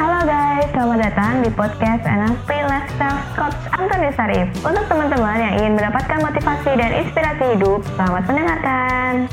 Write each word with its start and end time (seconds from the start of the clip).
Halo 0.00 0.24
guys, 0.24 0.64
selamat 0.72 1.12
datang 1.12 1.44
di 1.44 1.52
podcast 1.52 2.08
NLP 2.08 2.48
Lifestyle 2.48 3.20
Coach 3.36 3.60
Antoni 3.76 4.08
Sarif. 4.16 4.48
Untuk 4.64 4.88
teman-teman 4.88 5.36
yang 5.36 5.54
ingin 5.60 5.72
mendapatkan 5.76 6.24
motivasi 6.24 6.72
dan 6.72 7.04
inspirasi 7.04 7.44
hidup, 7.52 7.84
selamat 8.00 8.24
mendengarkan. 8.32 9.28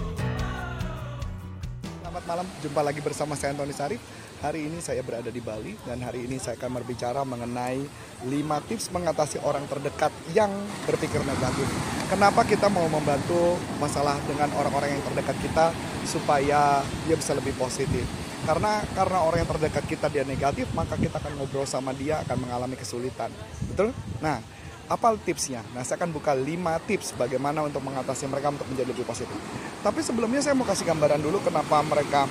Malam, 2.27 2.43
jumpa 2.59 2.83
lagi 2.83 2.99
bersama 2.99 3.39
saya 3.39 3.55
Antoni 3.55 3.71
Sarif. 3.71 4.03
Hari 4.43 4.67
ini 4.67 4.83
saya 4.83 4.99
berada 4.99 5.31
di 5.31 5.39
Bali 5.39 5.79
dan 5.87 6.03
hari 6.03 6.27
ini 6.27 6.35
saya 6.35 6.59
akan 6.59 6.83
berbicara 6.83 7.23
mengenai 7.23 7.79
5 8.27 8.67
tips 8.67 8.91
mengatasi 8.91 9.39
orang 9.47 9.63
terdekat 9.71 10.11
yang 10.35 10.51
berpikir 10.83 11.23
negatif. 11.23 11.63
Kenapa 12.11 12.43
kita 12.43 12.67
mau 12.67 12.83
membantu 12.91 13.55
masalah 13.79 14.19
dengan 14.27 14.51
orang-orang 14.59 14.99
yang 14.99 15.03
terdekat 15.07 15.39
kita 15.39 15.71
supaya 16.03 16.83
dia 17.07 17.15
bisa 17.15 17.31
lebih 17.31 17.55
positif? 17.55 18.03
Karena 18.43 18.83
karena 18.91 19.23
orang 19.23 19.47
yang 19.47 19.51
terdekat 19.55 19.87
kita 19.87 20.11
dia 20.11 20.27
negatif, 20.27 20.67
maka 20.75 20.99
kita 20.99 21.23
akan 21.23 21.31
ngobrol 21.39 21.63
sama 21.63 21.95
dia 21.95 22.19
akan 22.27 22.43
mengalami 22.43 22.75
kesulitan. 22.75 23.31
Betul? 23.71 23.95
Nah, 24.19 24.43
apa 24.87 25.19
tipsnya? 25.19 25.61
Nah, 25.75 25.83
saya 25.83 25.99
akan 25.99 26.15
buka 26.15 26.31
5 26.31 26.47
tips 26.87 27.13
bagaimana 27.19 27.63
untuk 27.67 27.83
mengatasi 27.83 28.27
mereka 28.31 28.55
untuk 28.55 28.67
menjadi 28.71 28.95
lebih 28.95 29.03
positif. 29.03 29.35
Tapi 29.83 29.99
sebelumnya 29.99 30.39
saya 30.39 30.55
mau 30.55 30.63
kasih 30.63 30.87
gambaran 30.87 31.19
dulu 31.19 31.43
kenapa 31.43 31.83
mereka 31.83 32.23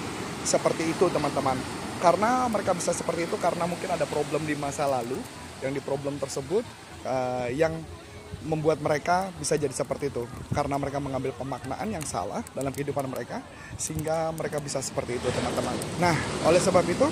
seperti 0.43 0.89
itu, 0.89 1.13
teman-teman. 1.13 1.57
Karena 2.01 2.49
mereka 2.49 2.73
bisa 2.73 2.93
seperti 2.97 3.29
itu 3.29 3.37
karena 3.41 3.65
mungkin 3.69 3.89
ada 3.93 4.05
problem 4.09 4.45
di 4.45 4.57
masa 4.57 4.85
lalu 4.89 5.17
yang 5.65 5.73
di 5.73 5.81
problem 5.81 6.21
tersebut 6.21 6.65
uh, 7.09 7.49
yang 7.49 7.73
membuat 8.47 8.79
mereka 8.79 9.31
bisa 9.39 9.59
jadi 9.59 9.73
seperti 9.73 10.13
itu 10.13 10.23
karena 10.55 10.79
mereka 10.79 11.03
mengambil 11.03 11.35
pemaknaan 11.35 11.89
yang 11.89 12.05
salah 12.07 12.43
dalam 12.55 12.71
kehidupan 12.71 13.07
mereka 13.11 13.43
sehingga 13.75 14.31
mereka 14.35 14.63
bisa 14.63 14.79
seperti 14.79 15.19
itu 15.19 15.27
teman-teman. 15.31 15.75
Nah 15.99 16.15
oleh 16.47 16.61
sebab 16.63 16.85
itu 16.87 17.07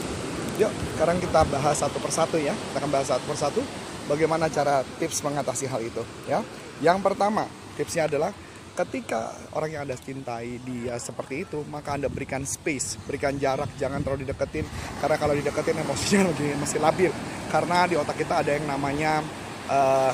yuk 0.63 0.71
sekarang 0.95 1.19
kita 1.19 1.43
bahas 1.51 1.83
satu 1.83 1.99
persatu 1.99 2.39
ya 2.39 2.55
kita 2.55 2.79
akan 2.79 2.91
bahas 2.93 3.09
satu 3.11 3.25
persatu 3.27 3.61
bagaimana 4.07 4.49
cara 4.53 4.85
tips 5.01 5.25
mengatasi 5.25 5.65
hal 5.69 5.81
itu 5.81 6.03
ya. 6.29 6.41
Yang 6.83 6.99
pertama 7.07 7.47
tipsnya 7.79 8.07
adalah 8.11 8.31
ketika 8.75 9.31
orang 9.55 9.71
yang 9.71 9.83
anda 9.87 9.95
cintai 9.95 10.59
dia 10.67 10.99
seperti 10.99 11.47
itu 11.47 11.63
maka 11.71 11.95
anda 11.95 12.11
berikan 12.11 12.43
space 12.43 12.99
berikan 13.07 13.39
jarak 13.39 13.71
jangan 13.79 14.03
terlalu 14.03 14.29
dideketin. 14.29 14.67
Karena 14.99 15.17
kalau 15.17 15.35
dideketin 15.37 15.77
emosinya 15.81 16.23
lagi 16.31 16.49
masih 16.59 16.79
labil. 16.83 17.13
Karena 17.49 17.79
di 17.87 17.95
otak 17.95 18.17
kita 18.19 18.43
ada 18.43 18.51
yang 18.51 18.67
namanya 18.67 19.23
uh, 19.71 20.13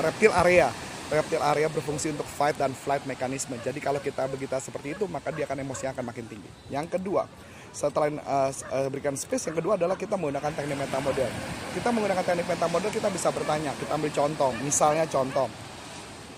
reptil 0.00 0.32
area. 0.32 0.72
Reptil 1.04 1.38
area 1.44 1.68
berfungsi 1.68 2.16
untuk 2.16 2.24
fight 2.24 2.56
dan 2.56 2.72
flight 2.72 3.04
mekanisme 3.04 3.54
jadi 3.60 3.76
kalau 3.76 4.00
kita 4.00 4.24
begitu 4.24 4.56
seperti 4.56 4.96
itu 4.96 5.04
maka 5.04 5.28
dia 5.30 5.44
akan 5.44 5.60
emosinya 5.60 5.92
akan 5.94 6.04
makin 6.10 6.24
tinggi. 6.26 6.50
Yang 6.72 6.96
kedua 6.98 7.28
setelah 7.74 8.06
uh, 8.22 8.50
berikan 8.86 9.18
space 9.18 9.50
yang 9.50 9.58
kedua 9.58 9.74
adalah 9.74 9.98
kita 9.98 10.14
menggunakan 10.14 10.54
teknik 10.54 10.78
meta 10.78 11.02
model 11.02 11.26
kita 11.74 11.90
menggunakan 11.90 12.22
teknik 12.22 12.46
meta 12.46 12.66
model 12.70 12.90
kita 12.94 13.08
bisa 13.10 13.28
bertanya 13.34 13.74
kita 13.74 13.98
ambil 13.98 14.10
contoh. 14.14 14.50
Misalnya 14.62 15.04
contoh 15.10 15.50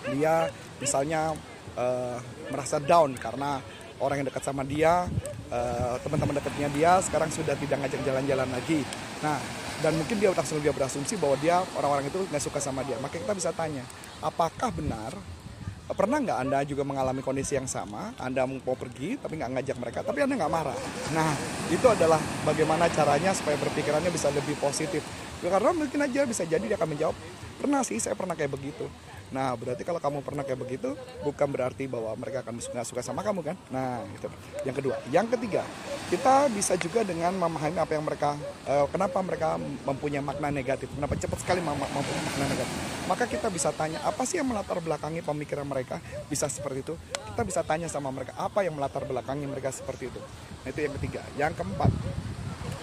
dia 0.09 0.49
misalnya 0.81 1.37
uh, 1.77 2.17
merasa 2.49 2.81
down 2.81 3.13
karena 3.13 3.61
orang 4.01 4.25
yang 4.25 4.27
dekat 4.33 4.41
sama 4.41 4.65
dia 4.65 5.05
uh, 5.53 5.95
teman-teman 6.01 6.41
dekatnya 6.41 6.69
dia 6.73 6.91
sekarang 7.05 7.29
sudah 7.29 7.53
tidak 7.53 7.85
ngajak 7.85 8.01
jalan-jalan 8.01 8.49
lagi. 8.49 8.81
Nah 9.21 9.37
dan 9.85 9.93
mungkin 9.93 10.17
dia 10.17 10.33
langsung 10.33 10.57
dia 10.57 10.73
berasumsi 10.73 11.21
bahwa 11.21 11.37
dia 11.37 11.61
orang-orang 11.77 12.09
itu 12.09 12.17
nggak 12.33 12.41
suka 12.41 12.57
sama 12.57 12.81
dia. 12.81 12.97
Maka 12.97 13.21
kita 13.21 13.37
bisa 13.37 13.53
tanya 13.53 13.85
apakah 14.25 14.73
benar 14.73 15.13
pernah 15.95 16.19
nggak 16.19 16.39
anda 16.43 16.59
juga 16.67 16.83
mengalami 16.83 17.23
kondisi 17.23 17.55
yang 17.55 17.69
sama? 17.69 18.11
Anda 18.19 18.43
mau 18.43 18.75
pergi 18.75 19.15
tapi 19.15 19.39
nggak 19.39 19.51
ngajak 19.55 19.77
mereka 19.79 19.99
tapi 20.03 20.19
anda 20.25 20.35
nggak 20.35 20.51
marah? 20.51 20.77
Nah 21.15 21.31
itu 21.71 21.87
adalah 21.87 22.19
bagaimana 22.43 22.91
caranya 22.91 23.31
supaya 23.31 23.55
berpikirannya 23.55 24.11
bisa 24.11 24.27
lebih 24.33 24.59
positif. 24.59 24.99
Ya, 25.39 25.53
karena 25.53 25.69
mungkin 25.69 25.99
aja 26.01 26.25
bisa 26.25 26.43
jadi 26.43 26.65
dia 26.65 26.75
akan 26.75 26.89
menjawab 26.97 27.15
pernah 27.57 27.81
sih 27.81 27.97
saya 27.97 28.13
pernah 28.13 28.37
kayak 28.37 28.53
begitu 28.53 28.85
Nah, 29.27 29.59
berarti 29.59 29.83
kalau 29.83 29.99
kamu 29.99 30.23
pernah 30.23 30.43
kayak 30.47 30.59
begitu, 30.63 30.95
bukan 31.19 31.47
berarti 31.51 31.83
bahwa 31.91 32.15
mereka 32.15 32.47
akan 32.47 32.63
nggak 32.63 32.87
suka 32.87 33.03
sama 33.03 33.19
kamu 33.27 33.43
kan? 33.43 33.55
Nah, 33.67 33.99
itu. 34.07 34.27
Yang 34.63 34.75
kedua, 34.79 34.95
yang 35.11 35.27
ketiga, 35.27 35.67
kita 36.07 36.47
bisa 36.47 36.79
juga 36.79 37.03
dengan 37.03 37.35
memahami 37.35 37.75
apa 37.75 37.91
yang 37.91 38.07
mereka, 38.07 38.39
uh, 38.63 38.87
kenapa 38.87 39.19
mereka 39.19 39.59
mempunyai 39.59 40.23
makna 40.23 40.47
negatif, 40.47 40.87
kenapa 40.95 41.19
cepat 41.19 41.43
sekali 41.43 41.59
mem 41.59 41.75
mempunyai 41.75 42.23
makna 42.23 42.45
negatif. 42.47 42.75
Maka 43.07 43.23
kita 43.27 43.47
bisa 43.51 43.69
tanya 43.75 43.99
apa 44.07 44.23
sih 44.23 44.39
yang 44.39 44.47
melatar 44.47 44.79
belakangi 44.79 45.19
pemikiran 45.19 45.67
mereka 45.67 45.99
bisa 46.31 46.47
seperti 46.47 46.87
itu. 46.87 46.95
Kita 47.35 47.43
bisa 47.43 47.61
tanya 47.67 47.91
sama 47.91 48.07
mereka 48.15 48.31
apa 48.39 48.63
yang 48.63 48.79
melatar 48.79 49.03
belakangi 49.03 49.43
mereka 49.43 49.75
seperti 49.75 50.07
itu. 50.07 50.21
Nah, 50.63 50.71
itu 50.71 50.79
yang 50.87 50.93
ketiga. 50.95 51.21
Yang 51.35 51.53
keempat 51.59 51.91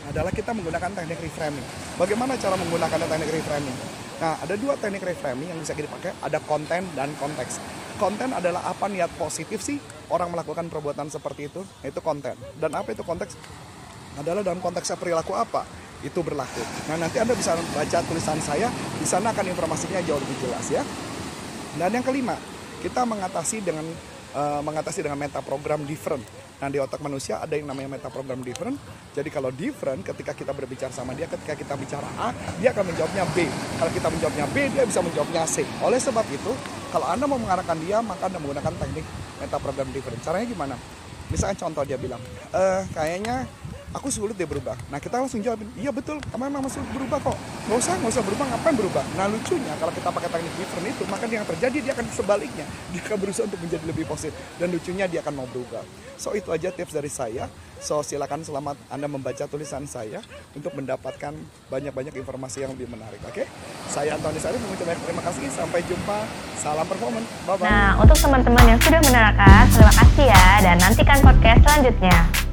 adalah 0.08 0.32
kita 0.32 0.52
menggunakan 0.52 0.90
teknik 0.92 1.20
reframing. 1.24 1.66
Bagaimana 1.96 2.36
cara 2.36 2.56
menggunakan 2.60 2.98
teknik 3.08 3.30
reframing? 3.32 3.76
Nah, 4.20 4.38
ada 4.40 4.54
dua 4.54 4.74
teknik 4.78 5.02
reframing 5.02 5.48
yang 5.50 5.58
bisa 5.58 5.72
kita 5.72 5.88
pakai, 5.88 6.12
ada 6.22 6.38
konten 6.44 6.82
dan 6.94 7.10
konteks. 7.18 7.58
Konten 7.96 8.34
adalah 8.34 8.66
apa 8.66 8.90
niat 8.90 9.10
positif 9.16 9.62
sih 9.62 9.78
orang 10.10 10.30
melakukan 10.34 10.66
perbuatan 10.68 11.08
seperti 11.08 11.48
itu, 11.48 11.62
itu 11.82 12.00
konten. 12.02 12.34
Dan 12.58 12.74
apa 12.74 12.92
itu 12.92 13.02
konteks? 13.06 13.38
Adalah 14.20 14.46
dalam 14.46 14.62
konteks 14.62 14.94
perilaku 14.94 15.34
apa 15.34 15.66
itu 16.04 16.20
berlaku. 16.20 16.60
Nah, 16.92 17.00
nanti 17.00 17.16
Anda 17.18 17.32
bisa 17.32 17.56
baca 17.56 17.98
tulisan 18.04 18.38
saya, 18.44 18.68
di 19.00 19.06
sana 19.08 19.32
akan 19.32 19.46
informasinya 19.48 20.04
jauh 20.04 20.20
lebih 20.20 20.36
jelas 20.44 20.66
ya. 20.68 20.82
Dan 21.80 21.90
yang 21.90 22.04
kelima, 22.04 22.36
kita 22.84 23.02
mengatasi 23.08 23.64
dengan 23.64 23.82
uh, 24.34 24.60
mengatasi 24.60 25.06
dengan 25.06 25.16
meta 25.16 25.40
program 25.40 25.86
different. 25.86 26.22
Nah 26.58 26.68
di 26.68 26.78
otak 26.82 27.00
manusia 27.00 27.40
ada 27.40 27.54
yang 27.54 27.70
namanya 27.70 27.96
meta 27.96 28.10
program 28.10 28.42
different. 28.42 28.76
Jadi 29.14 29.30
kalau 29.30 29.54
different 29.54 30.02
ketika 30.02 30.34
kita 30.34 30.50
berbicara 30.50 30.90
sama 30.90 31.14
dia, 31.14 31.30
ketika 31.30 31.54
kita 31.54 31.74
bicara 31.78 32.06
A, 32.18 32.34
dia 32.58 32.74
akan 32.74 32.90
menjawabnya 32.90 33.24
B. 33.32 33.46
Kalau 33.78 33.90
kita 33.94 34.08
menjawabnya 34.10 34.46
B, 34.50 34.56
dia 34.74 34.84
bisa 34.84 35.00
menjawabnya 35.00 35.42
C. 35.46 35.62
Oleh 35.80 35.98
sebab 36.02 36.26
itu, 36.28 36.52
kalau 36.90 37.06
Anda 37.06 37.24
mau 37.30 37.38
mengarahkan 37.38 37.78
dia, 37.82 38.02
maka 38.02 38.26
Anda 38.26 38.38
menggunakan 38.42 38.74
teknik 38.74 39.06
meta 39.38 39.56
program 39.62 39.88
different. 39.94 40.20
Caranya 40.22 40.46
gimana? 40.46 40.76
Misalnya 41.32 41.56
contoh 41.56 41.82
dia 41.88 41.96
bilang, 41.96 42.20
e, 42.52 42.62
kayaknya 42.92 43.48
aku 43.94 44.10
sulit 44.10 44.34
dia 44.34 44.44
berubah. 44.44 44.74
Nah 44.90 44.98
kita 44.98 45.22
langsung 45.22 45.38
jawab, 45.38 45.62
iya 45.78 45.94
betul, 45.94 46.18
kamu 46.34 46.50
memang 46.50 46.66
sulit 46.66 46.90
berubah 46.90 47.22
kok. 47.22 47.38
Gak 47.70 47.78
usah, 47.78 47.94
gak 48.02 48.10
usah 48.10 48.24
berubah, 48.26 48.44
ngapain 48.50 48.74
berubah? 48.74 49.04
Nah 49.14 49.30
lucunya 49.30 49.72
kalau 49.78 49.92
kita 49.94 50.08
pakai 50.10 50.28
teknik 50.28 50.54
different 50.58 50.86
itu, 50.90 51.04
maka 51.06 51.24
yang 51.30 51.46
terjadi 51.46 51.78
dia 51.80 51.92
akan 51.94 52.06
sebaliknya. 52.10 52.66
Dia 52.94 53.02
akan 53.10 53.18
berusaha 53.18 53.44
untuk 53.46 53.58
menjadi 53.58 53.84
lebih 53.90 54.04
positif. 54.06 54.38
Dan 54.58 54.70
lucunya 54.70 55.10
dia 55.10 55.18
akan 55.18 55.34
mau 55.34 55.46
berubah. 55.50 55.82
So 56.14 56.30
itu 56.30 56.46
aja 56.54 56.70
tips 56.70 56.94
dari 56.94 57.10
saya. 57.10 57.50
So 57.82 58.00
silakan 58.06 58.46
selamat 58.46 58.78
Anda 58.86 59.10
membaca 59.10 59.44
tulisan 59.50 59.84
saya 59.90 60.22
untuk 60.54 60.72
mendapatkan 60.78 61.34
banyak-banyak 61.68 62.14
informasi 62.14 62.64
yang 62.64 62.72
lebih 62.72 62.86
menarik. 62.86 63.18
Oke? 63.26 63.44
Okay? 63.44 63.46
Saya 63.90 64.14
Antoni 64.14 64.38
Sari 64.38 64.62
mengucapkan 64.62 64.94
terima 65.02 65.22
kasih. 65.26 65.46
Sampai 65.50 65.82
jumpa. 65.84 66.22
Salam 66.54 66.86
performance. 66.86 67.28
Bye-bye. 67.44 67.66
Nah, 67.66 67.90
untuk 67.98 68.16
teman-teman 68.16 68.64
yang 68.64 68.80
sudah 68.80 69.00
menerangkan, 69.04 69.62
terima 69.74 69.92
kasih 69.92 70.26
ya. 70.30 70.46
Dan 70.64 70.76
nantikan 70.80 71.18
podcast 71.20 71.60
selanjutnya. 71.66 72.43